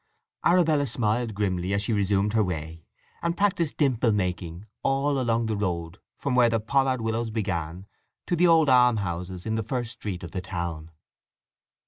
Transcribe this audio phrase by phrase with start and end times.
[0.43, 2.83] Arabella smiled grimly as she resumed her way,
[3.21, 7.85] and practised dimple making all along the road from where the pollard willows begin
[8.25, 10.89] to the old almshouses in the first street of the town.